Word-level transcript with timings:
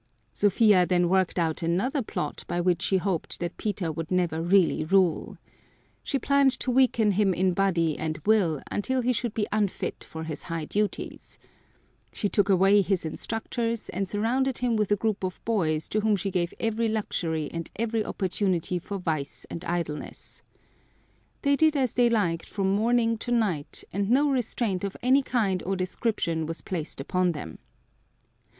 Sophia 0.33 0.83
then 0.83 1.09
worked 1.09 1.37
out 1.37 1.61
another 1.61 2.01
plot 2.01 2.43
by 2.47 2.59
which 2.59 2.81
she 2.81 2.97
hoped 2.97 3.39
that 3.39 3.55
Peter 3.55 3.91
would 3.91 4.09
never 4.09 4.41
really 4.41 4.83
rule. 4.83 5.37
She 6.01 6.17
planned 6.17 6.49
to 6.61 6.71
weaken 6.71 7.11
him 7.11 7.35
in 7.35 7.53
body 7.53 7.95
and 7.99 8.17
will 8.25 8.63
until 8.71 9.01
he 9.03 9.13
should 9.13 9.35
be 9.35 9.45
unfit 9.51 10.03
for 10.03 10.23
his 10.23 10.41
high 10.41 10.65
duties. 10.65 11.37
She 12.11 12.27
took 12.29 12.49
away 12.49 12.81
his 12.81 13.05
instructors 13.05 13.89
and 13.89 14.09
surrounded 14.09 14.57
him 14.57 14.75
with 14.75 14.89
a 14.91 14.95
group 14.95 15.23
of 15.23 15.39
boys 15.45 15.87
to 15.89 15.99
whom 15.99 16.15
she 16.15 16.31
gave 16.31 16.51
every 16.59 16.87
luxury 16.87 17.47
and 17.53 17.69
every 17.75 18.03
opportunity 18.03 18.79
for 18.79 18.97
vice 18.97 19.45
and 19.51 19.63
idleness. 19.65 20.41
They 21.43 21.55
did 21.55 21.75
as 21.77 21.93
they 21.93 22.09
liked 22.09 22.49
from 22.49 22.71
morning 22.73 23.19
to 23.19 23.31
night 23.31 23.83
and 23.93 24.09
no 24.09 24.31
restraint 24.31 24.83
of 24.83 24.97
any 25.03 25.21
kind 25.21 25.61
or 25.61 25.75
description 25.75 26.47
was 26.47 26.61
placed 26.63 26.99
upon 26.99 27.33
them. 27.33 27.59